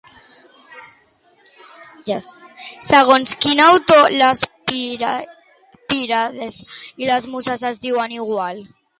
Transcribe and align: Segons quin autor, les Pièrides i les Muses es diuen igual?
Segons 2.85 3.35
quin 3.43 3.61
autor, 3.65 4.09
les 4.21 4.41
Pièrides 5.91 6.57
i 7.03 7.11
les 7.11 7.29
Muses 7.35 7.67
es 7.71 7.79
diuen 7.85 8.17
igual? 8.17 8.63